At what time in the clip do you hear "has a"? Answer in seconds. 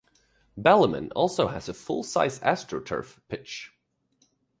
1.49-1.75